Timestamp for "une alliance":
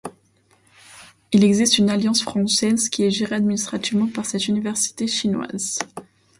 1.77-2.23